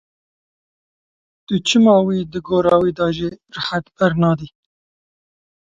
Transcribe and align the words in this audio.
Çima 1.67 1.95
tu 1.99 2.03
wî 2.07 2.19
di 2.31 2.39
gora 2.47 2.75
wî 2.81 2.91
de 2.97 3.07
jî 3.17 3.29
rehet 3.55 3.85
bernadî. 3.97 4.49